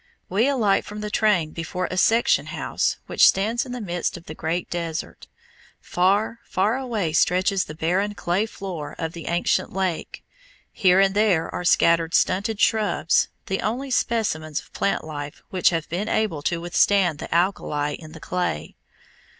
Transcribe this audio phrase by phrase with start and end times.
[0.29, 4.25] We alight from the train before a section house which stands in the midst of
[4.25, 5.27] the great desert.
[5.79, 10.23] Far, far away stretches the barren clay floor of the ancient lake.
[10.71, 15.87] Here and there are scattered stunted shrubs, the only specimens of plant life which have
[15.87, 18.73] been able to withstand the alkali in the clay.